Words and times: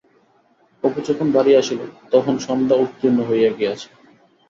অপু 0.83 0.99
যখন 1.07 1.27
বাড়ি 1.31 1.51
আসিল, 1.55 1.79
তখন 2.11 2.35
সন্ধা 2.45 2.75
উত্তীর্ণ 2.75 3.19
হইয়া 3.29 3.49
গিয়াছে। 3.57 3.87